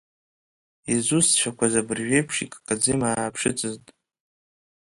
[0.93, 3.85] Изусҭцәақәаз абыржәы еиԥш иккаӡа имааԥшыцызт…